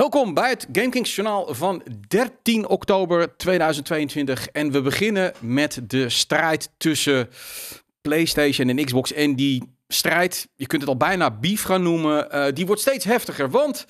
Welkom 0.00 0.34
bij 0.34 0.48
het 0.48 0.66
GameKings 0.72 1.14
journaal 1.14 1.54
van 1.54 1.82
13 2.08 2.68
oktober 2.68 3.36
2022. 3.36 4.48
En 4.48 4.70
we 4.72 4.80
beginnen 4.80 5.32
met 5.40 5.80
de 5.86 6.08
strijd 6.08 6.70
tussen 6.76 7.28
PlayStation 8.00 8.68
en 8.68 8.84
Xbox. 8.84 9.12
En 9.12 9.36
die 9.36 9.62
strijd, 9.88 10.48
je 10.56 10.66
kunt 10.66 10.80
het 10.80 10.90
al 10.90 10.96
bijna 10.96 11.30
beef 11.30 11.62
gaan 11.62 11.82
noemen, 11.82 12.28
uh, 12.34 12.46
die 12.54 12.66
wordt 12.66 12.80
steeds 12.80 13.04
heftiger. 13.04 13.50
Want 13.50 13.86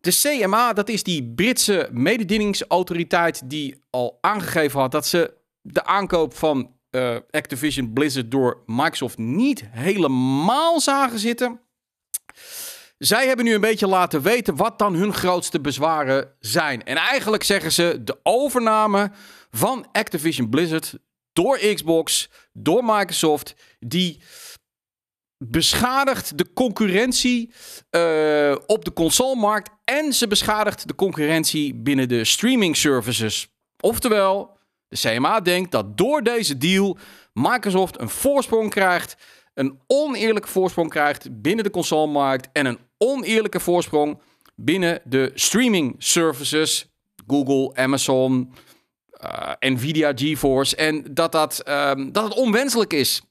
de 0.00 0.10
CMA, 0.10 0.72
dat 0.72 0.88
is 0.88 1.02
die 1.02 1.32
Britse 1.34 1.88
mededingingsautoriteit 1.92 3.50
die 3.50 3.82
al 3.90 4.18
aangegeven 4.20 4.80
had 4.80 4.92
dat 4.92 5.06
ze 5.06 5.34
de 5.60 5.84
aankoop 5.84 6.36
van 6.36 6.70
uh, 6.90 7.16
Activision 7.30 7.92
Blizzard 7.92 8.30
door 8.30 8.62
Microsoft 8.66 9.18
niet 9.18 9.64
helemaal 9.70 10.80
zagen 10.80 11.18
zitten. 11.18 11.60
Zij 12.98 13.26
hebben 13.26 13.44
nu 13.44 13.54
een 13.54 13.60
beetje 13.60 13.86
laten 13.86 14.22
weten 14.22 14.56
wat 14.56 14.78
dan 14.78 14.94
hun 14.94 15.14
grootste 15.14 15.60
bezwaren 15.60 16.34
zijn. 16.40 16.84
En 16.84 16.96
eigenlijk 16.96 17.42
zeggen 17.42 17.72
ze 17.72 18.00
de 18.04 18.18
overname 18.22 19.10
van 19.50 19.86
Activision 19.92 20.48
Blizzard 20.48 20.94
door 21.32 21.58
Xbox, 21.58 22.30
door 22.52 22.84
Microsoft, 22.84 23.54
die 23.78 24.20
beschadigt 25.44 26.38
de 26.38 26.52
concurrentie 26.52 27.52
uh, 27.90 28.56
op 28.66 28.84
de 28.84 28.92
consolemarkt 28.92 29.70
en 29.84 30.12
ze 30.12 30.26
beschadigt 30.26 30.88
de 30.88 30.94
concurrentie 30.94 31.74
binnen 31.74 32.08
de 32.08 32.24
streaming 32.24 32.76
services. 32.76 33.48
Oftewel, 33.80 34.58
de 34.88 34.96
CMA 34.96 35.40
denkt 35.40 35.70
dat 35.70 35.96
door 35.98 36.22
deze 36.22 36.58
deal 36.58 36.98
Microsoft 37.32 38.00
een 38.00 38.08
voorsprong 38.08 38.70
krijgt, 38.70 39.16
een 39.54 39.80
oneerlijke 39.86 40.48
voorsprong 40.48 40.90
krijgt 40.90 41.42
binnen 41.42 41.64
de 41.64 41.70
consolemarkt 41.70 42.48
en 42.52 42.66
een 42.66 42.78
oneerlijke 42.98 43.60
voorsprong 43.60 44.18
binnen 44.54 45.00
de 45.04 45.30
streaming 45.34 45.94
services, 45.98 46.90
Google, 47.26 47.74
Amazon, 47.74 48.52
uh, 49.24 49.52
Nvidia, 49.60 50.12
GeForce, 50.14 50.76
en 50.76 51.14
dat, 51.14 51.32
dat, 51.32 51.68
um, 51.68 52.12
dat 52.12 52.24
het 52.24 52.34
onwenselijk 52.34 52.92
is. 52.92 53.22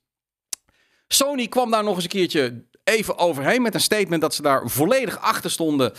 Sony 1.08 1.48
kwam 1.48 1.72
daar 1.72 1.84
nog 1.84 1.96
eens 1.96 2.04
een 2.04 2.10
keertje 2.10 2.66
even 2.84 3.18
overheen 3.18 3.62
met 3.62 3.74
een 3.74 3.82
statement 3.82 4.22
dat 4.22 4.34
ze 4.36 4.42
daar 4.42 4.70
volledig 4.70 5.20
achter 5.20 5.52
stonden. 5.52 5.94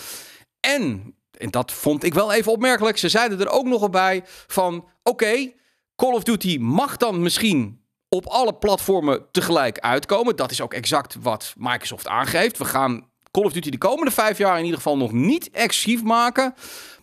En, 0.60 1.14
en 1.30 1.50
dat 1.50 1.72
vond 1.72 2.04
ik 2.04 2.14
wel 2.14 2.32
even 2.32 2.52
opmerkelijk, 2.52 2.98
ze 2.98 3.08
zeiden 3.08 3.40
er 3.40 3.48
ook 3.48 3.66
nog 3.66 3.82
op 3.82 3.92
bij 3.92 4.22
van 4.46 4.88
oké, 5.02 5.52
Call 5.96 6.12
of 6.12 6.22
Duty 6.22 6.58
mag 6.60 6.96
dan 6.96 7.22
misschien 7.22 7.86
op 8.08 8.26
alle 8.26 8.54
platformen 8.54 9.26
tegelijk 9.30 9.78
uitkomen. 9.78 10.36
Dat 10.36 10.50
is 10.50 10.60
ook 10.60 10.74
exact 10.74 11.16
wat 11.20 11.54
Microsoft 11.56 12.06
aangeeft. 12.06 12.58
We 12.58 12.64
gaan 12.64 13.10
Call 13.38 13.46
of 13.46 13.52
Duty 13.52 13.70
de 13.70 13.78
komende 13.78 14.10
vijf 14.10 14.38
jaar 14.38 14.58
in 14.58 14.64
ieder 14.64 14.76
geval 14.76 14.96
nog 14.96 15.12
niet 15.12 15.50
exclusief 15.50 16.02
maken. 16.02 16.54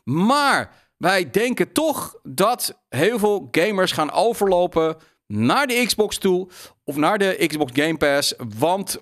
Maar 0.04 0.72
wij 0.98 1.30
denken 1.30 1.72
toch 1.72 2.16
dat 2.24 2.82
heel 2.90 3.20
veel 3.20 3.48
gamers 3.52 3.92
gaan 3.92 4.12
overlopen 4.12 4.98
naar 5.28 5.68
de 5.68 5.86
Xbox 5.86 6.18
toe 6.18 6.50
of 6.84 6.96
naar 6.96 7.18
de 7.18 7.46
Xbox 7.48 7.72
Game 7.74 7.98
Pass. 7.98 8.34
Want 8.58 8.98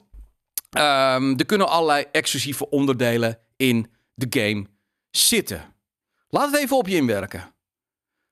um, 0.77 1.37
er 1.37 1.45
kunnen 1.45 1.69
allerlei 1.69 2.05
exclusieve 2.11 2.69
onderdelen 2.69 3.39
in 3.57 3.91
de 4.13 4.41
game 4.41 4.65
zitten. 5.11 5.73
Laat 6.29 6.51
het 6.51 6.61
even 6.61 6.77
op 6.77 6.87
je 6.87 6.95
inwerken. 6.95 7.53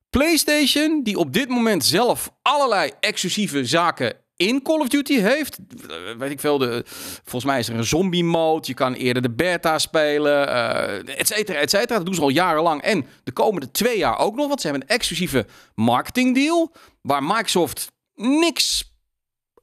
PlayStation, 0.10 1.04
die 1.04 1.18
op 1.18 1.34
dit 1.34 1.50
moment 1.50 1.86
zelf 1.86 2.32
allerlei 2.42 2.92
exclusieve 3.00 3.66
zaken 3.66 4.16
in 4.48 4.62
Call 4.62 4.80
of 4.80 4.88
Duty 4.88 5.20
heeft. 5.20 5.58
Eh, 5.90 5.96
weet 6.18 6.32
ik 6.32 6.40
veel, 6.40 6.58
de, 6.58 6.84
volgens 7.24 7.46
mij 7.46 7.60
is 7.60 7.68
er 7.68 7.76
een 7.76 7.84
zombie 7.84 8.24
mode. 8.24 8.68
Je 8.68 8.74
kan 8.74 8.94
eerder 8.94 9.22
de 9.22 9.30
beta 9.30 9.80
spelen, 9.80 10.48
uh, 10.48 11.20
et 11.20 11.28
cetera, 11.28 11.60
et 11.60 11.70
cetera. 11.70 11.96
Dat 11.96 12.06
doen 12.06 12.16
ze 12.16 12.22
al 12.22 12.30
jarenlang. 12.30 12.82
En 12.82 13.06
de 13.24 13.32
komende 13.32 13.72
twee 13.72 13.98
jaar 13.98 14.18
ook 14.18 14.36
nog, 14.36 14.48
want 14.48 14.62
ze 14.62 14.68
hebben 14.68 14.88
een 14.88 14.96
exclusieve 14.96 15.46
marketing 15.76 16.36
deal. 16.36 16.72
Waar 17.02 17.24
Microsoft 17.24 17.92
niks 18.16 18.94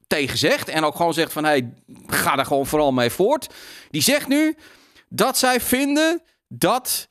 tegen 0.07 0.39
zegt. 0.39 0.69
En 0.69 0.85
ook 0.85 0.97
gewoon 0.97 1.15
zegt 1.15 1.33
van, 1.33 1.45
hey, 1.45 1.75
ga 2.07 2.37
daar 2.37 2.47
gewoon 2.47 2.67
vooral 2.67 2.93
mee 2.93 3.11
voort. 3.11 3.55
Die 3.91 4.03
zegt 4.03 4.29
nu 4.29 4.57
dat 5.09 5.39
zij 5.39 5.61
vinden 5.61 6.23
dat 6.49 7.09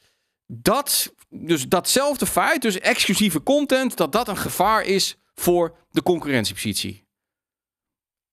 dat 0.48 1.14
dus 1.30 1.68
datzelfde 1.68 2.26
feit, 2.26 2.62
dus 2.62 2.80
exclusieve 2.80 3.44
content, 3.44 3.98
dat 3.98 4.12
dat 4.12 4.28
een 4.28 4.38
gevaar 4.38 4.84
is 4.84 5.18
voor 5.36 5.76
de 5.92 6.04
concurrentiepositie. 6.04 7.07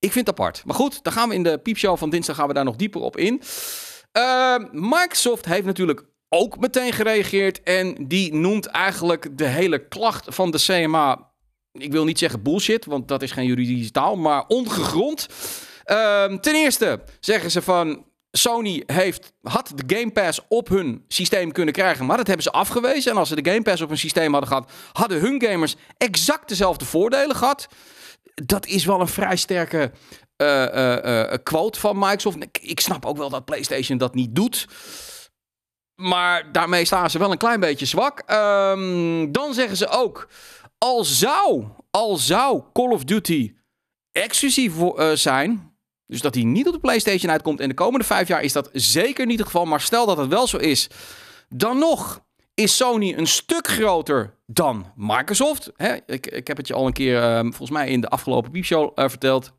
Ik 0.05 0.13
vind 0.13 0.27
het 0.27 0.39
apart. 0.39 0.63
Maar 0.65 0.75
goed, 0.75 1.03
dan 1.03 1.13
gaan 1.13 1.29
we 1.29 1.35
in 1.35 1.43
de 1.43 1.59
piepshow 1.59 1.99
van 1.99 2.11
dinsdag 2.11 2.37
gaan 2.37 2.49
we 2.49 2.55
daar 2.55 2.65
nog 2.65 2.77
dieper 2.77 3.01
op 3.01 3.17
in. 3.17 3.43
Uh, 4.13 4.57
Microsoft 4.73 5.45
heeft 5.45 5.65
natuurlijk 5.65 6.05
ook 6.29 6.59
meteen 6.59 6.93
gereageerd 6.93 7.63
en 7.63 8.07
die 8.09 8.35
noemt 8.35 8.67
eigenlijk 8.67 9.39
de 9.39 9.45
hele 9.47 9.89
klacht 9.89 10.35
van 10.35 10.51
de 10.51 10.59
CMA. 10.59 11.31
Ik 11.73 11.93
wil 11.93 12.05
niet 12.05 12.19
zeggen 12.19 12.43
bullshit, 12.43 12.85
want 12.85 13.09
dat 13.09 13.23
is 13.23 13.31
geen 13.33 13.47
juridische 13.47 13.91
taal, 13.91 14.17
maar 14.17 14.45
ongegrond. 14.47 15.29
Uh, 15.87 16.25
ten 16.25 16.55
eerste 16.55 17.01
zeggen 17.21 17.51
ze 17.51 17.63
van 17.63 18.05
Sony 18.31 18.83
heeft, 18.87 19.33
had 19.43 19.73
de 19.75 19.97
Game 19.97 20.11
Pass 20.11 20.41
op 20.49 20.69
hun 20.69 21.05
systeem 21.09 21.53
kunnen 21.53 21.75
krijgen, 21.75 22.07
maar 22.07 22.17
dat 22.17 22.27
hebben 22.27 22.45
ze 22.45 22.51
afgewezen. 22.51 23.13
En 23.13 23.19
als 23.19 23.29
ze 23.29 23.43
de 23.43 23.51
Game 23.51 23.63
Pass 23.63 23.83
op 23.83 23.89
hun 23.89 23.99
systeem 23.99 24.31
hadden 24.33 24.49
gehad, 24.49 24.71
hadden 24.93 25.21
hun 25.21 25.43
gamers 25.43 25.77
exact 25.99 26.49
dezelfde 26.49 26.85
voordelen 26.85 27.37
gehad. 27.37 27.69
Dat 28.35 28.67
is 28.67 28.85
wel 28.85 29.01
een 29.01 29.09
vrij 29.09 29.37
sterke 29.37 29.93
uh, 30.37 30.97
uh, 31.05 31.33
quote 31.43 31.81
van 31.81 31.99
Microsoft. 31.99 32.37
Ik, 32.61 32.81
snap 32.81 33.07
ook 33.07 33.17
wel 33.17 33.31
dat 33.31 33.45
PlayStation 33.45 33.99
dat 33.99 34.15
niet 34.15 34.35
doet. 34.35 34.69
Maar 35.95 36.53
daarmee 36.53 36.85
staan 36.85 37.11
ze 37.11 37.19
wel 37.19 37.31
een 37.31 37.39
klein 37.39 37.61
beetje 37.61 37.87
zwak. 37.87 38.23
Um, 38.31 39.33
dan 39.33 39.55
zeggen 39.55 39.77
ze 39.77 39.89
ook, 39.89 40.29
al 40.79 41.05
zou, 41.05 41.65
al 41.91 42.17
zou 42.17 42.63
Call 42.73 42.91
of 42.91 43.05
Duty 43.05 43.55
exclusief 44.13 44.75
zijn 45.15 45.75
dus 46.07 46.21
dat 46.21 46.35
hij 46.35 46.45
niet 46.45 46.67
op 46.67 46.73
de 46.73 46.81
PlayStation 46.81 47.31
uitkomt 47.31 47.61
in 47.61 47.69
de 47.69 47.75
komende 47.75 48.07
vijf 48.07 48.29
jaar 48.29 48.43
is 48.43 48.53
dat 48.53 48.71
zeker 48.73 49.27
niet 49.27 49.39
het 49.39 49.47
geval. 49.47 49.65
Maar 49.65 49.81
stel 49.81 50.07
dat 50.07 50.17
het 50.17 50.29
wel 50.29 50.47
zo 50.47 50.57
is, 50.57 50.89
dan 51.49 51.79
nog 51.79 52.24
is 52.55 52.77
Sony 52.77 53.15
een 53.15 53.27
stuk 53.27 53.69
groter 53.69 54.35
dan 54.47 54.93
Microsoft. 54.97 55.73
Hè? 55.77 55.97
Ik, 56.07 56.27
ik 56.27 56.47
heb 56.47 56.57
het 56.57 56.67
je 56.67 56.75
al 56.75 56.87
een 56.87 56.93
keer, 56.93 57.23
uh, 57.23 57.41
volgens 57.41 57.71
mij 57.71 57.89
in 57.89 58.01
de 58.01 58.09
afgelopen 58.09 58.51
piepshow 58.51 58.99
uh, 58.99 59.09
verteld. 59.09 59.53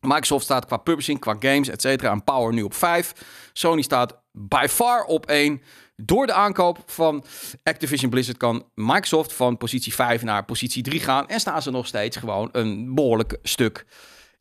Microsoft 0.00 0.44
staat 0.44 0.66
qua 0.66 0.76
publishing, 0.76 1.18
qua 1.20 1.36
games, 1.38 1.68
et 1.68 1.80
cetera, 1.80 2.10
aan 2.10 2.24
Power 2.24 2.52
nu 2.52 2.62
op 2.62 2.74
5. 2.74 3.12
Sony 3.52 3.82
staat 3.82 4.22
by 4.32 4.66
far 4.70 5.04
op 5.04 5.26
1. 5.26 5.62
Door 5.96 6.26
de 6.26 6.32
aankoop 6.32 6.82
van 6.86 7.24
Activision 7.62 8.10
Blizzard 8.10 8.36
kan 8.36 8.68
Microsoft 8.74 9.32
van 9.32 9.56
positie 9.56 9.94
5 9.94 10.22
naar 10.22 10.44
positie 10.44 10.82
3 10.82 11.00
gaan. 11.00 11.28
En 11.28 11.40
staan 11.40 11.62
ze 11.62 11.70
nog 11.70 11.86
steeds 11.86 12.16
gewoon 12.16 12.48
een 12.52 12.94
behoorlijk 12.94 13.38
stuk 13.42 13.86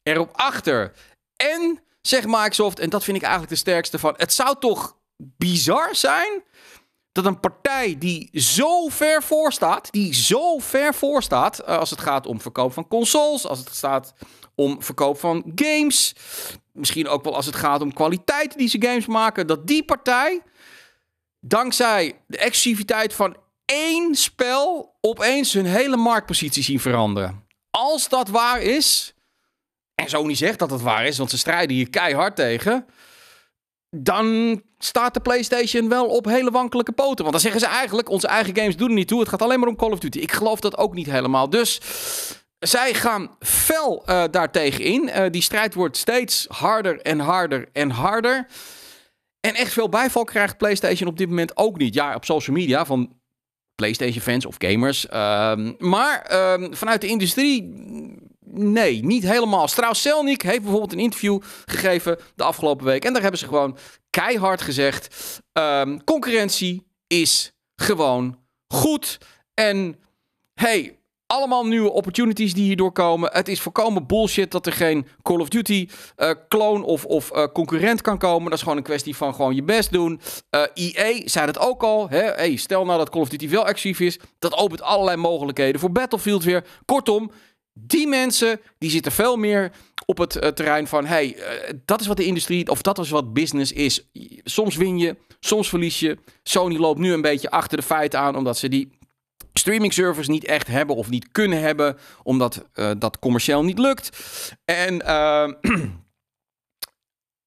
erop 0.04 0.30
achter. 0.34 0.92
En 1.36 1.80
zegt 2.02 2.28
Microsoft, 2.28 2.80
en 2.80 2.90
dat 2.90 3.04
vind 3.04 3.18
ik 3.18 3.24
eigenlijk 3.24 3.54
de 3.54 3.60
sterkste 3.60 4.00
van, 4.00 4.14
het 4.18 4.34
zou 4.34 4.56
toch 4.60 4.98
bizar 5.18 5.96
zijn 5.96 6.44
dat 7.16 7.26
een 7.26 7.40
partij 7.40 7.96
die 7.98 8.30
zo 8.34 8.88
ver 8.88 9.24
voor 9.24 9.54
staat, 9.54 9.92
die 9.92 10.14
zo 10.14 10.60
ver 10.60 10.94
voor 10.94 11.24
staat, 11.24 11.60
eh, 11.60 11.78
als 11.78 11.90
het 11.90 12.02
gaat 12.02 12.26
om 12.26 12.42
verkoop 12.42 12.74
van 12.74 12.88
consoles, 12.88 13.48
als 13.48 13.60
het 13.60 13.70
gaat 13.70 14.14
om 14.56 14.84
verkoop 14.84 15.20
van 15.20 15.52
games, 15.56 16.16
misschien 16.72 17.08
ook 17.08 17.24
wel 17.24 17.36
als 17.36 17.46
het 17.46 17.56
gaat 17.56 17.82
om 17.82 17.94
kwaliteit 17.94 18.58
die 18.58 18.68
ze 18.68 18.82
games 18.82 19.06
maken, 19.06 19.48
dat 19.48 19.68
die 19.68 19.84
partij, 19.84 20.42
dankzij 21.40 22.22
de 22.28 22.38
exclusiviteit 22.38 23.14
van 23.14 23.38
één 23.66 24.16
spel, 24.16 24.96
opeens 25.02 25.54
hun 25.54 25.66
hele 25.66 25.98
marktpositie 25.98 26.64
zien 26.64 26.80
veranderen. 26.80 27.44
Als 27.70 28.10
dat 28.10 28.30
waar 28.30 28.62
is, 28.62 29.14
en 29.96 30.10
Sony 30.10 30.36
zegt 30.36 30.60
dat 30.60 30.72
het 30.72 30.82
waar 30.82 31.06
is, 31.06 31.18
want 31.18 31.30
ze 31.30 31.38
strijden 31.38 31.76
hier 31.76 31.90
keihard 31.90 32.36
tegen. 32.36 32.86
Dan 33.96 34.62
staat 34.78 35.14
de 35.14 35.20
PlayStation 35.20 35.90
wel 35.90 36.06
op 36.06 36.26
hele 36.26 36.52
wankelijke 36.52 36.92
poten. 36.92 37.18
Want 37.26 37.32
dan 37.32 37.40
zeggen 37.40 37.60
ze 37.60 37.68
eigenlijk: 37.68 38.10
onze 38.10 38.28
eigen 38.28 38.56
games 38.56 38.78
doen 38.78 38.88
er 38.90 38.94
niet 38.94 39.08
toe. 39.08 39.20
Het 39.20 39.30
gaat 39.30 39.42
alleen 39.42 39.60
maar 39.60 39.70
om 39.70 39.76
Call 39.76 39.92
of 39.92 40.00
Duty. 40.00 40.20
Ik 40.20 40.32
geloof 40.32 40.60
dat 40.60 40.78
ook 40.78 40.94
niet 40.94 41.12
helemaal. 41.12 41.50
Dus 41.50 41.82
zij 42.60 42.94
gaan 42.94 43.36
fel 43.40 44.04
uh, 44.06 44.24
daartegen 44.32 44.84
in. 44.84 45.10
Uh, 45.16 45.24
die 45.32 45.42
strijd 45.42 45.74
wordt 45.74 45.98
steeds 45.98 46.46
harder 46.50 47.02
en 47.02 47.20
harder 47.20 47.70
en 47.74 47.90
harder. 47.90 48.48
En 49.40 49.56
echt 49.56 49.74
veel 49.74 49.90
bijval 49.90 50.24
krijgt 50.24 50.58
PlayStation 50.58 51.10
op 51.10 51.18
dit 51.18 51.30
moment 51.30 51.58
ook 51.58 51.78
niet. 51.78 51.94
Ja, 51.94 52.16
op 52.16 52.26
social 52.26 52.56
media 52.56 52.86
van 52.86 53.20
PlayStation 53.76 54.22
fans 54.22 54.46
of 54.46 54.56
gamers. 54.58 55.06
Uh, 55.06 55.12
maar 55.78 56.32
uh, 56.32 56.68
vanuit 56.72 57.02
de 57.02 57.08
industrie 57.08 57.85
nee, 58.58 59.04
niet 59.04 59.24
helemaal. 59.24 59.68
Strauss 59.68 60.02
Selnick 60.02 60.42
heeft 60.42 60.62
bijvoorbeeld 60.62 60.94
een 60.94 61.00
interview 61.00 61.42
gegeven 61.66 62.18
de 62.36 62.44
afgelopen 62.44 62.86
week. 62.86 63.06
En 63.06 63.14
daar 63.14 63.22
hebben 63.22 63.40
ze 63.40 63.48
gewoon 63.48 63.78
keihard 64.10 64.62
gezegd: 64.62 65.16
um, 65.54 66.04
concurrentie 66.04 66.88
is 67.08 67.54
gewoon 67.76 68.40
goed. 68.68 69.18
En 69.54 70.00
hey, 70.54 70.98
allemaal 71.28 71.66
nieuwe 71.66 71.92
opportunities 71.92 72.54
die 72.54 72.64
hierdoor 72.64 72.92
komen. 72.92 73.30
Het 73.34 73.48
is 73.48 73.62
voorkomen 73.62 74.08
bullshit 74.08 74.52
dat 74.52 74.66
er 74.66 74.74
geen 74.74 75.08
Call 75.22 75.40
of 75.40 75.50
Duty 75.50 75.90
uh, 76.18 76.30
clone 76.48 76.84
of, 76.84 77.06
of 77.06 77.32
uh, 77.36 77.44
concurrent 77.54 78.02
kan 78.02 78.18
komen. 78.18 78.44
Dat 78.44 78.54
is 78.54 78.62
gewoon 78.62 78.78
een 78.78 78.84
kwestie 78.84 79.16
van 79.16 79.34
gewoon 79.34 79.56
je 79.56 79.64
best 79.64 79.92
doen. 79.92 80.20
Uh, 80.52 80.62
EA 80.74 81.22
zei 81.26 81.46
het 81.46 81.60
ook 81.60 81.84
al. 81.84 82.10
Hè? 82.10 82.22
Hey, 82.22 82.56
stel 82.56 82.86
nou 82.86 82.98
dat 82.98 83.10
Call 83.10 83.22
of 83.22 83.30
Duty 83.30 83.50
wel 83.50 83.66
actief 83.66 84.00
is. 84.00 84.20
Dat 84.40 84.54
opent 84.54 84.82
allerlei 84.82 85.18
mogelijkheden 85.18 85.80
voor 85.80 85.92
Battlefield 85.92 86.44
weer. 86.44 86.66
Kortom, 86.86 87.32
die 87.80 88.08
mensen 88.08 88.60
die 88.78 88.90
zitten 88.90 89.12
veel 89.12 89.38
meer 89.38 89.72
op 90.06 90.18
het 90.18 90.36
uh, 90.36 90.50
terrein 90.50 90.88
van 90.88 91.06
hey, 91.06 91.36
uh, 91.36 91.44
dat 91.86 92.02
is 92.02 92.08
wat 92.08 92.18
de 92.18 92.26
industrie 92.26 92.70
of 92.70 92.82
dat 92.82 93.00
is 93.00 93.10
wat 93.10 93.34
business 93.34 93.72
is. 93.72 94.10
Soms 94.44 94.76
win 94.76 94.98
je, 94.98 95.16
soms 95.40 95.70
verlies 95.70 96.00
je. 96.00 96.18
Sony 96.44 96.78
loopt 96.78 97.00
nu 97.00 97.14
een 97.14 97.22
beetje 97.22 97.50
achter 97.50 97.78
de 97.78 97.84
feiten 97.84 98.20
aan 98.20 98.36
omdat 98.36 98.58
ze 98.58 98.70
die 98.70 98.90
streaming 99.54 99.94
servers 99.94 100.28
niet 100.28 100.46
echt 100.46 100.68
hebben 100.68 100.96
of 100.96 101.10
niet 101.10 101.32
kunnen 101.32 101.60
hebben, 101.60 101.98
omdat 102.24 102.66
uh, 102.76 102.92
dat 102.98 103.20
commercieel 103.20 103.64
niet 103.64 103.80
lukt. 103.80 104.10
En 104.66 105.02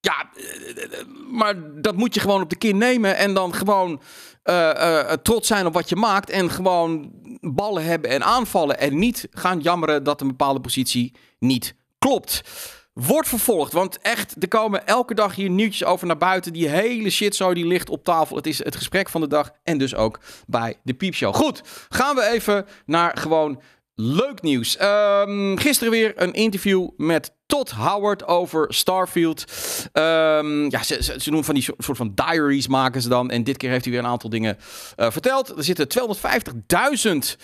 ja, 0.01 0.31
maar 1.31 1.55
dat 1.81 1.97
moet 1.97 2.15
je 2.15 2.21
gewoon 2.21 2.43
op 2.43 2.51
de 2.51 2.57
kin 2.57 2.79
nemen 2.79 3.17
en 3.17 3.35
dan 3.35 3.55
gewoon 3.55 4.01
trots 5.23 5.47
zijn 5.49 5.67
op 5.67 5.75
wat 5.75 5.89
je 5.89 5.97
maakt 5.97 6.31
en 6.31 6.51
gewoon 6.51 7.11
ballen 7.41 7.85
hebben 7.85 8.11
en 8.11 8.25
aanvallen 8.25 8.79
en 8.79 8.99
niet 8.99 9.29
gaan 9.31 9.61
jammeren 9.61 10.05
dat 10.05 10.21
een 10.21 10.29
bepaalde 10.29 10.61
positie 10.61 11.15
niet 11.39 11.75
klopt. 11.99 12.43
Wordt 12.93 13.29
vervolgd, 13.29 13.73
want 13.73 13.99
echt, 13.99 14.43
er 14.43 14.49
komen 14.49 14.87
elke 14.87 15.15
dag 15.15 15.35
hier 15.35 15.51
nieuwtjes 15.51 15.85
over 15.85 16.07
naar 16.07 16.17
buiten. 16.17 16.53
Die 16.53 16.69
hele 16.69 17.11
shit 17.11 17.37
zo 17.37 17.55
die 17.55 17.67
ligt 17.67 17.91
op 17.91 18.05
tafel. 18.05 18.37
Het 18.37 18.47
is 18.47 18.65
het 18.65 18.77
gesprek 18.77 19.09
van 19.09 19.21
de 19.21 19.29
dag 19.29 19.51
en 19.63 19.79
dus 19.79 19.95
ook 19.95 20.21
bij 20.47 20.77
de 20.83 20.95
piepshow. 20.95 21.35
Goed, 21.35 21.63
gaan 21.89 22.15
we 22.15 22.23
even 22.23 22.67
naar 22.87 23.17
gewoon 23.17 23.63
leuk 24.01 24.43
nieuws. 24.43 24.81
Um, 24.81 25.59
gisteren 25.59 25.93
weer 25.93 26.13
een 26.17 26.33
interview 26.33 26.89
met 26.97 27.33
Todd 27.47 27.71
Howard 27.71 28.27
over 28.27 28.75
Starfield. 28.75 29.45
Um, 29.93 30.71
ja, 30.71 30.83
ze, 30.83 31.03
ze, 31.19 31.43
van 31.43 31.55
die 31.55 31.63
soort 31.79 31.97
van 31.97 32.13
diaries 32.15 32.69
maken 32.69 33.03
ze 33.03 33.09
dan. 33.09 33.31
En 33.31 33.45
dit 33.45 33.57
keer 33.57 33.71
heeft 33.71 33.85
hij 33.85 33.93
weer 33.93 34.03
een 34.03 34.11
aantal 34.11 34.31
dingen 34.31 34.57
uh, 34.97 35.11
verteld. 35.11 35.57
Er 35.57 35.65
zitten 35.65 35.87
250.000 37.37 37.43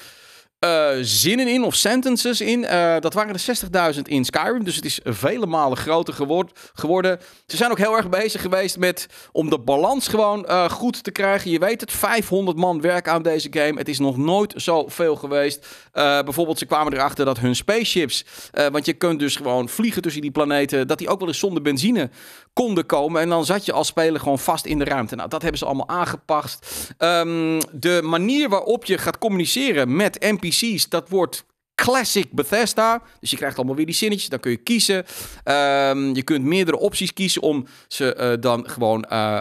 uh, 0.65 0.89
zinnen 1.01 1.49
in 1.49 1.65
of 1.65 1.75
sentences 1.75 2.41
in. 2.41 2.61
Uh, 2.63 2.97
dat 3.01 3.15
waren 3.15 3.35
er 3.35 3.95
60.000 3.95 4.01
in 4.03 4.25
Skyrim. 4.25 4.65
Dus 4.65 4.77
het 4.77 4.85
is 4.85 5.01
vele 5.05 5.47
malen 5.47 5.77
groter 5.77 6.15
geword, 6.15 6.71
geworden. 6.75 7.19
Ze 7.47 7.57
zijn 7.57 7.71
ook 7.71 7.79
heel 7.79 7.97
erg 7.97 8.09
bezig 8.09 8.41
geweest 8.41 8.79
met 8.79 9.07
om 9.33 9.51
de 9.51 9.59
balans 9.59 10.09
gewoon 10.09 10.45
uh, 10.49 10.71
goed 10.71 11.05
te 11.05 11.11
krijgen. 11.11 11.51
Je 11.51 11.59
weet 11.59 11.81
het, 11.81 11.93
500 11.93 12.57
man 12.57 12.81
werken 12.81 13.13
aan 13.13 13.23
deze 13.23 13.49
game. 13.51 13.79
Het 13.79 13.89
is 13.89 13.99
nog 13.99 14.17
nooit 14.17 14.55
zo 14.57 14.85
veel 14.89 15.17
geweest. 15.17 15.67
bijvoorbeeld, 15.93 16.59
ze 16.59 16.67
kwamen 16.67 16.93
erachter 16.93 17.25
dat 17.25 17.39
hun 17.39 17.57
spaceships. 17.57 18.25
want 18.73 18.87
je 18.87 18.93
kunt 18.93 19.19
dus 19.19 19.37
gewoon 19.37 19.69
vliegen 19.69 20.03
tussen 20.03 20.23
die 20.23 20.31
planeten. 20.31 20.87
Dat 20.87 20.99
die 20.99 21.09
ook 21.09 21.19
wel 21.19 21.29
eens 21.29 21.39
zonder 21.39 21.63
benzine 21.63 22.11
konden 22.55 22.87
komen. 22.87 23.21
En 23.21 23.29
dan 23.29 23.45
zat 23.45 23.65
je 23.65 23.73
als 23.73 23.87
speler 23.87 24.21
gewoon 24.21 24.39
vast 24.39 24.67
in 24.67 24.79
de 24.79 24.85
ruimte. 24.85 25.15
Nou, 25.15 25.29
dat 25.29 25.43
hebben 25.43 25.59
ze 25.59 25.67
allemaal 25.67 25.89
aangepast. 25.89 26.67
Um, 26.99 27.59
de 27.73 28.01
manier 28.03 28.49
waarop 28.49 28.85
je 28.85 28.99
gaat 28.99 29.19
communiceren 29.19 29.97
met 29.97 30.21
NPC's, 30.21 30.54
dat 30.89 31.09
wordt 31.09 31.45
Classic 31.75 32.33
Bethesda. 32.33 33.03
Dus 33.21 33.31
je 33.31 33.37
krijgt 33.37 33.57
allemaal 33.57 33.77
weer 33.77 33.87
die 33.87 33.95
zinnetjes. 33.95 34.29
Dan 34.29 34.41
kun 34.41 34.51
je 34.51 34.57
kiezen. 34.57 34.97
Um, 35.45 36.15
je 36.15 36.23
kunt 36.25 36.45
meerdere 36.45 36.79
opties 36.79 37.13
kiezen 37.13 37.43
om 37.43 37.67
ze 37.89 38.17
uh, 38.19 38.41
dan 38.41 38.69
gewoon 38.69 39.07
uh, 39.13 39.19
uh, 39.19 39.41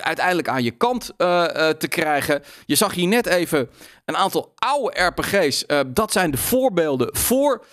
uiteindelijk 0.00 0.48
aan 0.48 0.62
je 0.62 0.70
kant 0.70 1.12
te 1.78 1.86
krijgen. 1.88 2.42
Je 2.66 2.74
zag 2.74 2.94
hier 2.94 3.08
net 3.08 3.26
even 3.26 3.70
een 4.04 4.16
aantal 4.16 4.52
oude 4.54 5.02
RPG's. 5.02 5.64
dat 5.86 6.12
zijn 6.12 6.30
de 6.30 6.36
voorbeelden 6.36 7.16
voor 7.16 7.64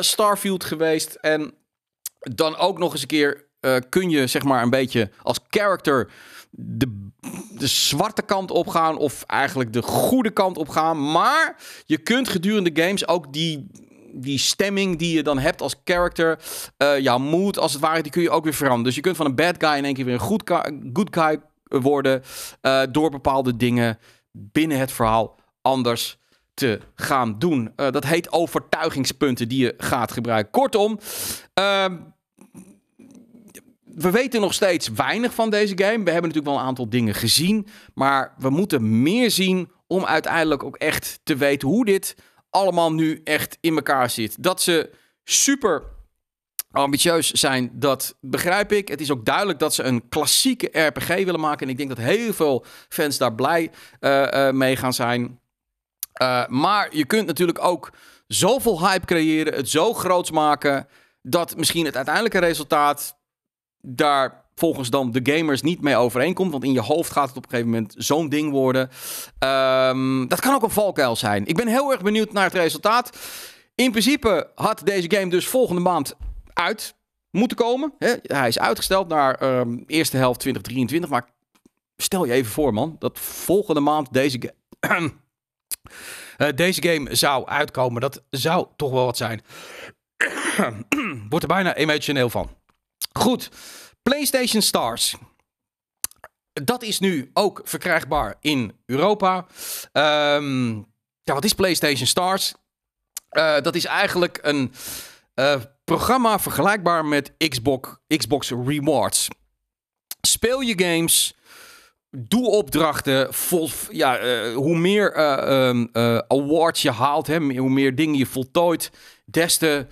Starfield 0.00 0.64
geweest. 0.64 1.14
En 1.14 1.54
dan 2.18 2.56
ook 2.56 2.78
nog 2.78 2.92
eens 2.92 3.02
een 3.02 3.06
keer 3.06 3.48
kun 3.88 4.10
je 4.10 4.26
zeg 4.26 4.42
maar 4.42 4.62
een 4.62 4.70
beetje 4.70 5.10
als 5.22 5.38
character 5.48 6.10
de, 6.50 7.10
de 7.58 7.66
zwarte 7.66 8.22
kant 8.22 8.50
opgaan 8.50 8.96
of 8.96 9.24
eigenlijk 9.26 9.72
de 9.72 9.82
goede 9.82 10.30
kant 10.30 10.56
opgaan. 10.56 11.10
Maar 11.10 11.56
je 11.86 11.98
kunt 11.98 12.28
gedurende 12.28 12.82
games 12.82 13.08
ook 13.08 13.32
die, 13.32 13.70
die 14.12 14.38
stemming 14.38 14.98
die 14.98 15.16
je 15.16 15.22
dan 15.22 15.38
hebt 15.38 15.60
als 15.60 15.74
character, 15.84 16.38
uh, 16.78 16.98
jouw 16.98 17.18
mood 17.18 17.58
als 17.58 17.72
het 17.72 17.80
ware, 17.80 18.02
die 18.02 18.12
kun 18.12 18.22
je 18.22 18.30
ook 18.30 18.44
weer 18.44 18.54
veranderen. 18.54 18.84
Dus 18.84 18.94
je 18.94 19.00
kunt 19.00 19.16
van 19.16 19.26
een 19.26 19.34
bad 19.34 19.54
guy 19.58 19.76
in 19.76 19.84
één 19.84 19.94
keer 19.94 20.04
weer 20.04 20.20
een 20.20 20.40
guy, 20.44 20.80
good 20.92 21.16
guy 21.16 21.40
worden 21.64 22.22
uh, 22.62 22.82
door 22.90 23.10
bepaalde 23.10 23.56
dingen 23.56 23.98
binnen 24.30 24.78
het 24.78 24.92
verhaal 24.92 25.38
anders 25.62 26.18
te 26.54 26.80
gaan 26.94 27.38
doen. 27.38 27.72
Uh, 27.76 27.90
dat 27.90 28.04
heet 28.04 28.32
overtuigingspunten 28.32 29.48
die 29.48 29.62
je 29.62 29.74
gaat 29.78 30.12
gebruiken. 30.12 30.52
Kortom, 30.52 30.98
ehm, 31.54 31.96
we 33.94 34.10
weten 34.10 34.40
nog 34.40 34.54
steeds 34.54 34.88
weinig 34.88 35.34
van 35.34 35.50
deze 35.50 35.78
game. 35.78 36.04
We 36.04 36.10
hebben 36.10 36.30
natuurlijk 36.30 36.46
wel 36.46 36.54
een 36.54 36.66
aantal 36.66 36.88
dingen 36.88 37.14
gezien. 37.14 37.66
Maar 37.94 38.34
we 38.38 38.50
moeten 38.50 39.02
meer 39.02 39.30
zien 39.30 39.70
om 39.86 40.04
uiteindelijk 40.04 40.64
ook 40.64 40.76
echt 40.76 41.20
te 41.22 41.36
weten 41.36 41.68
hoe 41.68 41.84
dit 41.84 42.16
allemaal 42.50 42.92
nu 42.92 43.20
echt 43.24 43.58
in 43.60 43.74
elkaar 43.74 44.10
zit. 44.10 44.42
Dat 44.42 44.62
ze 44.62 44.90
super 45.24 45.82
ambitieus 46.70 47.30
zijn, 47.30 47.70
dat 47.72 48.16
begrijp 48.20 48.72
ik. 48.72 48.88
Het 48.88 49.00
is 49.00 49.10
ook 49.10 49.24
duidelijk 49.24 49.58
dat 49.58 49.74
ze 49.74 49.82
een 49.82 50.08
klassieke 50.08 50.80
RPG 50.80 51.08
willen 51.08 51.40
maken. 51.40 51.66
En 51.66 51.72
ik 51.72 51.76
denk 51.76 51.88
dat 51.88 51.98
heel 51.98 52.32
veel 52.32 52.64
fans 52.88 53.18
daar 53.18 53.34
blij 53.34 53.70
uh, 54.00 54.26
uh, 54.34 54.50
mee 54.50 54.76
gaan 54.76 54.92
zijn. 54.92 55.40
Uh, 56.22 56.46
maar 56.46 56.96
je 56.96 57.04
kunt 57.04 57.26
natuurlijk 57.26 57.64
ook 57.64 57.90
zoveel 58.26 58.88
hype 58.88 59.06
creëren, 59.06 59.54
het 59.54 59.68
zo 59.68 59.92
groots 59.94 60.30
maken, 60.30 60.88
dat 61.22 61.56
misschien 61.56 61.84
het 61.84 61.96
uiteindelijke 61.96 62.38
resultaat 62.38 63.20
daar 63.82 64.44
volgens 64.54 64.90
dan 64.90 65.10
de 65.10 65.32
gamers 65.32 65.62
niet 65.62 65.80
mee 65.80 65.96
overeenkomt. 65.96 66.52
Want 66.52 66.64
in 66.64 66.72
je 66.72 66.80
hoofd 66.80 67.10
gaat 67.10 67.28
het 67.28 67.36
op 67.36 67.44
een 67.44 67.50
gegeven 67.50 67.70
moment 67.70 67.94
zo'n 67.96 68.28
ding 68.28 68.50
worden. 68.50 68.90
Um, 69.38 70.28
dat 70.28 70.40
kan 70.40 70.54
ook 70.54 70.62
een 70.62 70.70
valkuil 70.70 71.16
zijn. 71.16 71.46
Ik 71.46 71.56
ben 71.56 71.68
heel 71.68 71.92
erg 71.92 72.02
benieuwd 72.02 72.32
naar 72.32 72.44
het 72.44 72.54
resultaat. 72.54 73.18
In 73.74 73.90
principe 73.90 74.50
had 74.54 74.80
deze 74.84 75.10
game 75.10 75.30
dus 75.30 75.46
volgende 75.46 75.80
maand 75.80 76.16
uit 76.52 76.94
moeten 77.30 77.56
komen. 77.56 77.94
Hij 78.22 78.48
is 78.48 78.58
uitgesteld 78.58 79.08
naar 79.08 79.42
um, 79.42 79.84
eerste 79.86 80.16
helft 80.16 80.40
2023. 80.40 81.10
Maar 81.10 81.28
stel 81.96 82.24
je 82.24 82.32
even 82.32 82.52
voor, 82.52 82.74
man, 82.74 82.96
dat 82.98 83.18
volgende 83.18 83.80
maand 83.80 84.12
deze 84.12 84.52
game. 84.80 85.12
uh, 86.38 86.48
deze 86.54 86.82
game 86.82 87.14
zou 87.14 87.46
uitkomen. 87.46 88.00
Dat 88.00 88.22
zou 88.30 88.66
toch 88.76 88.90
wel 88.90 89.04
wat 89.04 89.16
zijn. 89.16 89.40
Wordt 91.30 91.44
er 91.44 91.46
bijna 91.46 91.74
emotioneel 91.74 92.30
van. 92.30 92.50
Goed, 93.12 93.50
PlayStation 94.02 94.62
Stars. 94.62 95.14
Dat 96.52 96.82
is 96.82 96.98
nu 96.98 97.30
ook 97.32 97.60
verkrijgbaar 97.64 98.34
in 98.40 98.72
Europa. 98.86 99.46
Um, 100.36 100.76
ja, 101.22 101.34
wat 101.34 101.44
is 101.44 101.52
PlayStation 101.52 102.06
Stars? 102.06 102.54
Uh, 103.30 103.60
dat 103.60 103.74
is 103.74 103.84
eigenlijk 103.84 104.38
een 104.42 104.72
uh, 105.34 105.60
programma 105.84 106.38
vergelijkbaar 106.38 107.04
met 107.04 107.32
Xbox, 107.48 107.88
Xbox 108.06 108.50
Rewards. 108.50 109.28
Speel 110.20 110.60
je 110.60 110.84
games, 110.84 111.34
doe 112.10 112.46
opdrachten. 112.46 113.30
Ja, 113.90 114.22
uh, 114.22 114.54
hoe 114.54 114.76
meer 114.76 115.18
um, 115.68 115.90
awards 116.28 116.82
je 116.82 116.90
haalt, 116.90 117.26
hè, 117.26 117.38
hoe 117.38 117.70
meer 117.70 117.94
dingen 117.94 118.16
je 118.16 118.26
voltooit, 118.26 118.90
des 119.24 119.56
te 119.56 119.86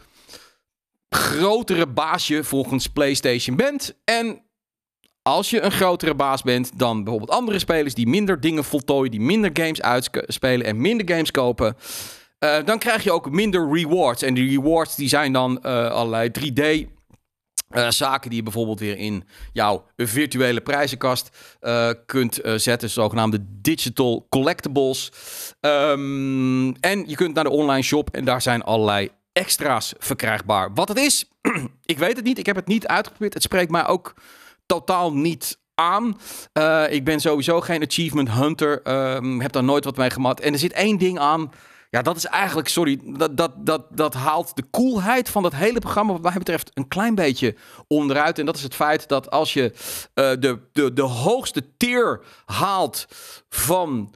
grotere 1.11 1.87
baasje 1.87 2.45
volgens 2.45 2.87
PlayStation 2.87 3.57
bent. 3.57 3.95
En 4.05 4.43
als 5.23 5.51
je 5.51 5.61
een 5.61 5.73
grotere 5.73 6.15
baas 6.15 6.43
bent 6.43 6.79
dan 6.79 7.05
bijvoorbeeld 7.05 7.39
andere 7.39 7.59
spelers 7.59 7.95
die 7.95 8.07
minder 8.07 8.41
dingen 8.41 8.65
voltooien, 8.65 9.11
die 9.11 9.21
minder 9.21 9.51
games 9.53 9.83
uitspelen 9.83 10.67
en 10.67 10.81
minder 10.81 11.09
games 11.15 11.31
kopen, 11.31 11.77
uh, 12.45 12.57
dan 12.65 12.79
krijg 12.79 13.05
je 13.05 13.13
ook 13.13 13.31
minder 13.31 13.73
rewards. 13.73 14.23
En 14.23 14.35
die 14.35 14.51
rewards 14.51 14.97
die 14.97 15.09
zijn 15.09 15.33
dan 15.33 15.59
uh, 15.63 15.91
allerlei 15.91 16.31
3D. 16.41 16.89
Uh, 17.71 17.91
zaken 17.91 18.29
die 18.29 18.39
je 18.39 18.45
bijvoorbeeld 18.45 18.81
weer 18.81 18.97
in 18.97 19.25
jouw 19.53 19.85
virtuele 19.97 20.61
prijzenkast 20.61 21.31
kunt 22.07 22.41
zetten, 22.57 22.91
zogenaamde 22.91 23.39
digital 23.49 24.27
collectibles. 24.29 25.13
Um, 25.61 26.75
en 26.75 27.05
je 27.07 27.15
kunt 27.15 27.35
naar 27.35 27.45
de 27.45 27.51
online 27.51 27.83
shop 27.83 28.11
en 28.11 28.25
daar 28.25 28.43
zijn 28.43 28.63
allerlei 28.63 29.11
extra's 29.33 29.95
verkrijgbaar. 29.99 30.75
Wat 30.75 30.89
het 30.89 30.99
is, 30.99 31.25
ik 31.85 31.99
weet 31.99 32.17
het 32.17 32.25
niet. 32.25 32.39
Ik 32.39 32.47
heb 32.47 32.57
het 32.57 32.67
niet 32.67 32.87
uitgeprobeerd. 32.87 33.35
Het 33.35 33.43
spreekt 33.43 33.71
mij 33.71 33.87
ook 33.87 34.15
totaal 34.67 35.13
niet 35.13 35.59
aan. 35.75 36.19
Uh, 36.59 36.93
ik 36.93 37.05
ben 37.05 37.21
sowieso 37.21 37.61
geen 37.61 37.83
achievement 37.83 38.31
hunter. 38.31 38.81
Um, 39.15 39.41
heb 39.41 39.53
daar 39.53 39.65
nooit 39.65 39.85
wat 39.85 39.97
mee 39.97 40.11
gemaakt. 40.11 40.41
En 40.41 40.53
er 40.53 40.59
zit 40.59 40.73
één 40.73 40.99
ding 40.99 41.19
aan. 41.19 41.51
Ja, 41.91 42.03
dat 42.03 42.17
is 42.17 42.27
eigenlijk, 42.27 42.69
sorry, 42.69 43.01
dat, 43.05 43.37
dat, 43.37 43.53
dat, 43.57 43.87
dat 43.91 44.15
haalt 44.15 44.57
de 44.57 44.65
coolheid 44.71 45.29
van 45.29 45.43
dat 45.43 45.55
hele 45.55 45.79
programma, 45.79 46.13
wat 46.13 46.23
mij 46.23 46.33
betreft, 46.33 46.71
een 46.75 46.89
klein 46.89 47.15
beetje 47.15 47.57
onderuit. 47.87 48.39
En 48.39 48.47
dat 48.47 48.57
is 48.57 48.63
het 48.63 48.75
feit 48.75 49.09
dat 49.09 49.31
als 49.31 49.53
je 49.53 49.73
uh, 49.73 49.75
de, 50.15 50.59
de, 50.73 50.93
de 50.93 51.03
hoogste 51.03 51.77
tier 51.77 52.21
haalt 52.45 53.07
van 53.49 54.15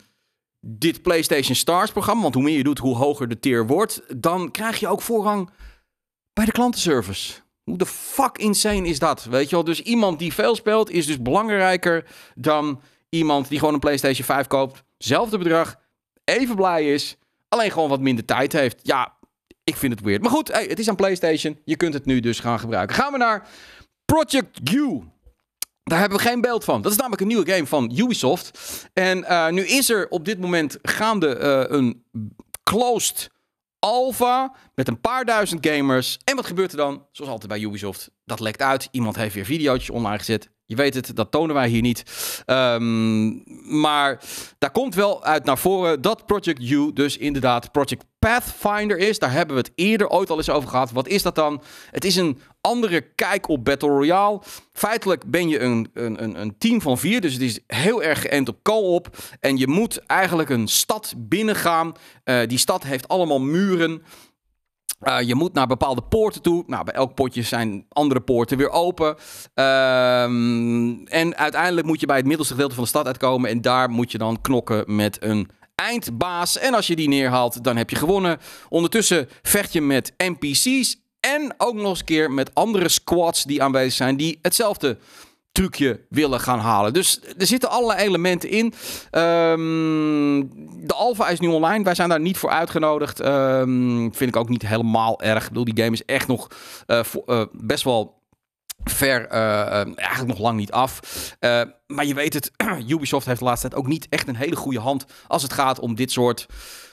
dit 0.67 1.03
PlayStation 1.03 1.55
Stars 1.55 1.91
programma, 1.91 2.23
want 2.23 2.35
hoe 2.35 2.43
meer 2.43 2.57
je 2.57 2.63
doet, 2.63 2.79
hoe 2.79 2.97
hoger 2.97 3.29
de 3.29 3.39
tier 3.39 3.67
wordt, 3.67 4.03
dan 4.17 4.51
krijg 4.51 4.81
je 4.81 4.89
ook 4.89 5.03
voorrang 5.03 5.51
bij 6.33 6.45
de 6.45 6.53
klantenservice. 6.53 7.33
Hoe 7.63 7.79
de 7.79 7.87
fuck 7.87 8.39
insane 8.39 8.89
is 8.89 8.99
dat? 8.99 9.25
Weet 9.25 9.49
je 9.49 9.55
wel? 9.55 9.65
Dus 9.65 9.83
iemand 9.83 10.19
die 10.19 10.33
veel 10.33 10.55
speelt 10.55 10.91
is 10.91 11.07
dus 11.07 11.23
belangrijker 11.23 12.07
dan 12.35 12.81
iemand 13.09 13.49
die 13.49 13.59
gewoon 13.59 13.75
een 13.75 13.81
PlayStation 13.81 14.27
5 14.27 14.47
koopt. 14.47 14.85
Zelfde 14.99 15.39
bedrag, 15.39 15.81
even 16.25 16.57
blij 16.57 16.93
is, 16.93 17.17
alleen 17.49 17.71
gewoon 17.71 17.89
wat 17.89 18.01
minder 18.01 18.25
tijd 18.25 18.53
heeft. 18.53 18.81
Ja, 18.83 19.17
ik 19.65 19.77
vind 19.77 19.93
het 19.93 20.03
weird. 20.03 20.23
Maar 20.23 20.31
goed, 20.31 20.53
hey, 20.53 20.65
het 20.65 20.79
is 20.79 20.89
aan 20.89 20.97
PlayStation. 20.97 21.59
Je 21.65 21.77
kunt 21.77 21.95
het 21.95 22.05
nu 22.05 22.21
dus 22.21 22.41
gaan 22.41 22.59
gebruiken. 22.59 22.97
Gaan 22.97 23.13
we 23.13 23.19
naar 23.19 23.49
Project 24.05 24.71
U. 24.73 25.03
Daar 25.85 25.99
hebben 25.99 26.19
we 26.19 26.25
geen 26.25 26.41
beeld 26.41 26.65
van. 26.65 26.83
Dat 26.83 26.93
is 26.93 26.99
namelijk 26.99 27.23
een 27.23 27.29
nieuwe 27.29 27.51
game 27.53 27.67
van 27.67 27.93
Ubisoft. 27.97 28.59
En 28.93 29.19
uh, 29.19 29.49
nu 29.49 29.67
is 29.67 29.91
er 29.91 30.09
op 30.09 30.25
dit 30.25 30.41
moment 30.41 30.79
gaande 30.83 31.39
uh, 31.69 31.77
een 31.79 32.05
closed 32.63 33.31
alpha 33.79 34.55
met 34.75 34.89
een 34.89 35.01
paar 35.01 35.25
duizend 35.25 35.67
gamers. 35.67 36.19
En 36.25 36.37
wat 36.37 36.47
gebeurt 36.47 36.71
er 36.71 36.77
dan? 36.77 37.07
Zoals 37.13 37.31
altijd 37.31 37.53
bij 37.53 37.61
Ubisoft. 37.61 38.11
Dat 38.25 38.41
lekt 38.41 38.63
uit. 38.63 38.89
Iemand 38.91 39.17
heeft 39.17 39.35
weer 39.35 39.45
video's 39.45 39.91
online 39.91 40.19
gezet. 40.19 40.51
Je 40.67 40.77
weet 40.77 40.95
het, 40.95 41.17
dat 41.17 41.31
tonen 41.31 41.55
wij 41.55 41.69
hier 41.69 41.81
niet. 41.81 42.03
Um, 42.47 43.43
maar 43.81 44.23
daar 44.59 44.71
komt 44.71 44.95
wel 44.95 45.25
uit 45.25 45.45
naar 45.45 45.59
voren 45.59 46.01
dat 46.01 46.27
Project 46.27 46.63
U 46.63 46.93
dus 46.93 47.17
inderdaad 47.17 47.73
Project 47.73 48.05
Pathfinder 48.25 48.99
is. 48.99 49.19
Daar 49.19 49.33
hebben 49.33 49.57
we 49.57 49.63
het 49.63 49.73
eerder 49.75 50.09
ooit 50.09 50.31
al 50.31 50.37
eens 50.37 50.51
over 50.51 50.69
gehad. 50.69 50.91
Wat 50.91 51.09
is 51.09 51.23
dat 51.23 51.35
dan? 51.35 51.63
Het 51.91 52.05
is 52.05 52.17
een 52.17 52.39
andere 52.61 53.01
kijk 53.01 53.49
op 53.49 53.65
Battle 53.65 53.89
Royale. 53.89 54.41
Feitelijk 54.73 55.31
ben 55.31 55.49
je 55.49 55.61
een, 55.61 55.91
een, 55.95 56.41
een 56.41 56.59
team 56.59 56.81
van 56.81 56.99
vier, 56.99 57.21
dus 57.21 57.33
het 57.33 57.43
is 57.43 57.61
heel 57.67 58.03
erg 58.03 58.21
geënt 58.21 58.49
op 58.49 58.59
co-op. 58.63 59.17
En 59.41 59.57
je 59.57 59.67
moet 59.67 60.07
eigenlijk 60.07 60.49
een 60.49 60.69
stad 60.69 61.15
binnengaan. 61.17 61.93
Uh, 62.25 62.39
die 62.47 62.59
stad 62.59 62.83
heeft 62.83 63.09
allemaal 63.09 63.41
muren. 63.41 64.03
Uh, 65.03 65.21
je 65.21 65.35
moet 65.35 65.53
naar 65.53 65.67
bepaalde 65.67 66.03
poorten 66.03 66.43
toe. 66.43 66.65
Nou, 66.67 66.85
bij 66.85 66.95
elk 66.95 67.15
potje 67.15 67.43
zijn 67.43 67.87
andere 67.89 68.21
poorten 68.21 68.57
weer 68.57 68.71
open. 68.71 69.09
Um, 69.55 71.07
en 71.07 71.37
uiteindelijk 71.37 71.87
moet 71.87 72.01
je 72.01 72.07
bij 72.07 72.17
het 72.17 72.27
middelste 72.27 72.55
gedeelte 72.55 72.75
van 72.75 72.85
de 72.85 72.91
stad 72.91 73.07
uitkomen. 73.07 73.51
En 73.51 73.61
daar 73.61 73.91
moet 73.91 74.13
je 74.13 74.19
dan 74.19 74.41
knokken 74.41 74.97
met 74.97 75.23
een 75.23 75.51
eindbaas. 75.75 76.59
En 76.59 76.75
als 76.75 76.87
je 76.87 76.97
die 76.97 77.09
neerhaalt, 77.09 77.65
dan 77.65 77.77
heb 77.77 77.91
je 77.91 77.97
gewonnen. 77.97 78.39
Ondertussen 78.69 79.29
vecht 79.43 79.73
je 79.73 79.81
met 79.81 80.13
NPC's. 80.17 81.03
En 81.21 81.55
ook 81.57 81.75
nog 81.75 81.87
eens 81.87 81.99
een 81.99 82.05
keer 82.05 82.31
met 82.31 82.55
andere 82.55 82.89
squads 82.89 83.45
die 83.45 83.63
aanwezig 83.63 83.93
zijn. 83.93 84.17
Die 84.17 84.39
hetzelfde 84.43 84.99
trucje 85.53 86.01
willen 86.09 86.41
gaan 86.41 86.59
halen. 86.59 86.93
Dus 86.93 87.21
er 87.39 87.47
zitten 87.47 87.71
allerlei 87.71 88.01
elementen 88.01 88.51
in. 88.51 88.65
Um, 89.21 90.51
de 90.87 90.95
alpha 90.95 91.29
is 91.29 91.41
nu 91.41 91.49
online. 91.49 91.85
Wij 91.85 91.95
zijn 91.95 92.09
daar 92.09 92.21
niet 92.21 92.37
voor 92.37 92.51
uitgenodigd. 92.51 93.25
Um, 93.25 94.15
vind 94.15 94.31
ik 94.31 94.37
ook 94.37 94.49
niet 94.49 94.67
helemaal 94.67 95.21
erg. 95.21 95.43
Ik 95.43 95.49
bedoel, 95.49 95.65
die 95.65 95.85
game 95.85 95.93
is 95.93 96.05
echt 96.05 96.29
nog 96.29 96.49
voor, 96.87 97.23
uh, 97.27 97.45
best 97.53 97.85
wel 97.85 98.23
ver, 98.85 99.33
uh, 99.33 99.99
eigenlijk 99.99 100.27
nog 100.27 100.39
lang 100.39 100.59
niet 100.59 100.73
af. 100.73 101.01
Uh, 101.41 101.63
maar 101.87 102.07
je 102.07 102.15
weet 102.15 102.35
het, 102.35 102.51
Ubisoft 102.89 103.27
heeft 103.27 103.39
de 103.39 103.45
laatste 103.45 103.69
tijd 103.69 103.81
ook 103.81 103.89
niet 103.89 104.07
echt 104.09 104.29
een 104.29 104.37
hele 104.37 104.57
goede 104.57 104.79
hand 104.81 105.05
als 105.27 105.43
het 105.43 105.53
gaat 105.53 105.79
om 105.79 105.95
dit 105.95 106.11
soort 106.11 106.47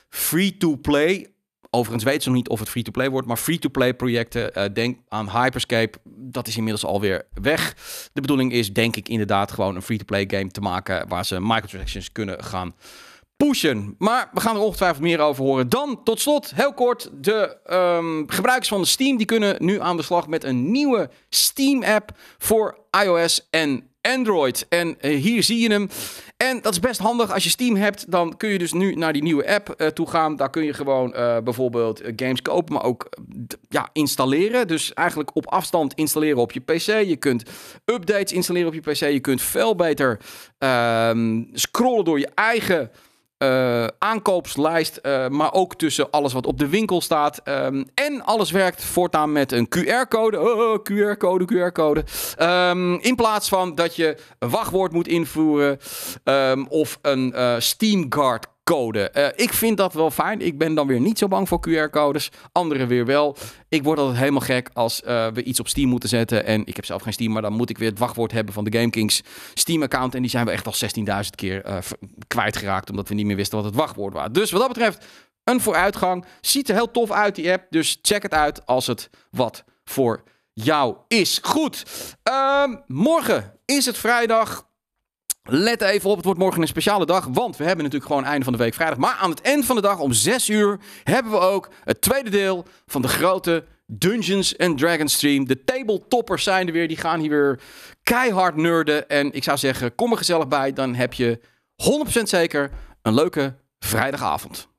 free-to-play. 0.09 1.27
Overigens 1.69 2.03
weten 2.03 2.21
ze 2.21 2.27
nog 2.27 2.37
niet 2.37 2.49
of 2.49 2.59
het 2.59 2.69
free-to-play 2.69 3.09
wordt, 3.09 3.27
maar 3.27 3.37
free-to-play 3.37 3.93
projecten. 3.93 4.73
Denk 4.73 4.99
aan 5.07 5.29
Hyperscape, 5.29 5.97
dat 6.05 6.47
is 6.47 6.57
inmiddels 6.57 6.85
alweer 6.85 7.27
weg. 7.41 7.73
De 8.13 8.21
bedoeling 8.21 8.51
is, 8.51 8.73
denk 8.73 8.95
ik, 8.95 9.09
inderdaad 9.09 9.51
gewoon 9.51 9.75
een 9.75 9.81
free-to-play 9.81 10.23
game 10.27 10.51
te 10.51 10.61
maken 10.61 11.07
waar 11.07 11.25
ze 11.25 11.39
microtransactions 11.39 12.11
kunnen 12.11 12.43
gaan 12.43 12.73
pushen. 13.45 13.95
Maar 13.97 14.29
we 14.33 14.39
gaan 14.39 14.55
er 14.55 14.61
ongetwijfeld 14.61 15.01
meer 15.01 15.19
over 15.19 15.43
horen. 15.43 15.69
Dan 15.69 16.03
tot 16.03 16.19
slot, 16.19 16.51
heel 16.55 16.73
kort, 16.73 17.09
de 17.13 17.57
um, 17.71 18.29
gebruikers 18.29 18.69
van 18.69 18.85
Steam 18.85 19.17
die 19.17 19.25
kunnen 19.25 19.55
nu 19.59 19.81
aan 19.81 19.97
de 19.97 20.03
slag 20.03 20.27
met 20.27 20.43
een 20.43 20.71
nieuwe 20.71 21.09
Steam-app 21.29 22.11
voor 22.37 22.77
iOS 23.03 23.47
en 23.49 23.89
Android. 24.01 24.65
En 24.69 24.97
uh, 25.01 25.21
hier 25.21 25.43
zie 25.43 25.59
je 25.59 25.69
hem. 25.69 25.89
En 26.37 26.61
dat 26.61 26.71
is 26.71 26.79
best 26.79 26.99
handig. 26.99 27.33
Als 27.33 27.43
je 27.43 27.49
Steam 27.49 27.75
hebt, 27.75 28.11
dan 28.11 28.37
kun 28.37 28.49
je 28.49 28.57
dus 28.57 28.73
nu 28.73 28.95
naar 28.95 29.13
die 29.13 29.23
nieuwe 29.23 29.53
app 29.53 29.75
uh, 29.77 29.87
toe 29.87 30.09
gaan. 30.09 30.35
Daar 30.35 30.49
kun 30.49 30.63
je 30.63 30.73
gewoon 30.73 31.13
uh, 31.15 31.37
bijvoorbeeld 31.37 32.01
games 32.15 32.41
kopen, 32.41 32.73
maar 32.73 32.83
ook 32.83 33.09
ja, 33.69 33.89
installeren. 33.93 34.67
Dus 34.67 34.93
eigenlijk 34.93 35.35
op 35.35 35.47
afstand 35.47 35.93
installeren 35.93 36.37
op 36.37 36.51
je 36.51 36.59
PC. 36.59 36.85
Je 36.85 37.15
kunt 37.19 37.43
updates 37.85 38.31
installeren 38.31 38.67
op 38.67 38.73
je 38.73 38.91
PC. 38.91 38.99
Je 38.99 39.19
kunt 39.19 39.41
veel 39.41 39.75
beter 39.75 40.19
ehm, 40.57 41.43
scrollen 41.53 42.05
door 42.05 42.19
je 42.19 42.29
eigen 42.35 42.91
uh, 43.43 43.87
aankoopslijst, 43.97 44.99
uh, 45.03 45.27
maar 45.27 45.53
ook 45.53 45.75
tussen 45.75 46.11
alles 46.11 46.33
wat 46.33 46.45
op 46.45 46.59
de 46.59 46.69
winkel 46.69 47.01
staat. 47.01 47.41
Um, 47.45 47.85
en 47.93 48.25
alles 48.25 48.51
werkt 48.51 48.83
voortaan 48.83 49.31
met 49.31 49.51
een 49.51 49.67
QR-code. 49.67 50.39
Oh, 50.39 50.79
QR-code, 50.79 51.45
QR-code. 51.45 52.03
Um, 52.39 52.99
in 52.99 53.15
plaats 53.15 53.49
van 53.49 53.75
dat 53.75 53.95
je 53.95 54.17
een 54.39 54.49
wachtwoord 54.49 54.91
moet 54.91 55.07
invoeren 55.07 55.79
um, 56.23 56.67
of 56.67 56.99
een 57.01 57.33
uh, 57.35 57.55
Steam 57.57 58.09
Code. 58.71 59.11
Uh, 59.13 59.27
ik 59.35 59.53
vind 59.53 59.77
dat 59.77 59.93
wel 59.93 60.11
fijn. 60.11 60.41
Ik 60.41 60.57
ben 60.57 60.73
dan 60.73 60.87
weer 60.87 60.99
niet 60.99 61.17
zo 61.17 61.27
bang 61.27 61.47
voor 61.47 61.59
QR-codes. 61.69 62.29
Anderen 62.51 62.87
weer 62.87 63.05
wel. 63.05 63.35
Ik 63.69 63.83
word 63.83 63.99
altijd 63.99 64.17
helemaal 64.17 64.41
gek 64.41 64.69
als 64.73 65.01
uh, 65.05 65.27
we 65.27 65.43
iets 65.43 65.59
op 65.59 65.67
Steam 65.67 65.89
moeten 65.89 66.09
zetten. 66.09 66.45
En 66.45 66.65
ik 66.65 66.75
heb 66.75 66.85
zelf 66.85 67.01
geen 67.01 67.13
Steam, 67.13 67.31
maar 67.31 67.41
dan 67.41 67.53
moet 67.53 67.69
ik 67.69 67.77
weer 67.77 67.89
het 67.89 67.99
wachtwoord 67.99 68.31
hebben 68.31 68.53
van 68.53 68.63
de 68.63 68.77
GameKings 68.77 69.21
Steam-account. 69.53 70.15
En 70.15 70.21
die 70.21 70.29
zijn 70.29 70.45
we 70.45 70.51
echt 70.51 70.65
al 70.65 70.73
16.000 71.23 71.29
keer 71.35 71.65
uh, 71.65 71.77
kwijtgeraakt, 72.27 72.89
omdat 72.89 73.09
we 73.09 73.15
niet 73.15 73.25
meer 73.25 73.35
wisten 73.35 73.57
wat 73.57 73.65
het 73.65 73.75
wachtwoord 73.75 74.13
was. 74.13 74.27
Dus 74.31 74.51
wat 74.51 74.59
dat 74.59 74.73
betreft, 74.73 75.05
een 75.43 75.61
vooruitgang. 75.61 76.25
Ziet 76.41 76.69
er 76.69 76.75
heel 76.75 76.91
tof 76.91 77.11
uit, 77.11 77.35
die 77.35 77.51
app. 77.51 77.65
Dus 77.69 77.99
check 78.01 78.21
het 78.21 78.33
uit 78.33 78.65
als 78.65 78.87
het 78.87 79.09
wat 79.31 79.63
voor 79.83 80.23
jou 80.53 80.95
is. 81.07 81.39
Goed. 81.41 81.83
Uh, 82.29 82.63
morgen 82.87 83.53
is 83.65 83.85
het 83.85 83.97
vrijdag. 83.97 84.69
Let 85.43 85.81
even 85.81 86.09
op, 86.09 86.15
het 86.15 86.25
wordt 86.25 86.39
morgen 86.39 86.61
een 86.61 86.67
speciale 86.67 87.05
dag, 87.05 87.27
want 87.31 87.57
we 87.57 87.63
hebben 87.63 87.83
natuurlijk 87.83 88.11
gewoon 88.11 88.27
einde 88.27 88.43
van 88.43 88.53
de 88.53 88.59
week 88.59 88.73
vrijdag. 88.73 88.97
Maar 88.97 89.15
aan 89.15 89.29
het 89.29 89.41
eind 89.41 89.65
van 89.65 89.75
de 89.75 89.81
dag 89.81 89.99
om 89.99 90.13
6 90.13 90.49
uur 90.49 90.79
hebben 91.03 91.31
we 91.31 91.39
ook 91.39 91.69
het 91.83 92.01
tweede 92.01 92.29
deel 92.29 92.65
van 92.85 93.01
de 93.01 93.07
grote 93.07 93.65
Dungeons 93.85 94.57
and 94.57 94.77
Dragons 94.77 95.13
stream. 95.13 95.47
De 95.47 95.63
tabletoppers 95.63 96.43
zijn 96.43 96.67
er 96.67 96.73
weer, 96.73 96.87
die 96.87 96.97
gaan 96.97 97.19
hier 97.19 97.29
weer 97.29 97.59
keihard 98.03 98.55
nerden. 98.55 99.09
En 99.09 99.31
ik 99.31 99.43
zou 99.43 99.57
zeggen, 99.57 99.95
kom 99.95 100.11
er 100.11 100.17
gezellig 100.17 100.47
bij, 100.47 100.73
dan 100.73 100.95
heb 100.95 101.13
je 101.13 101.39
100% 102.19 102.21
zeker 102.23 102.71
een 103.01 103.13
leuke 103.13 103.55
vrijdagavond. 103.79 104.70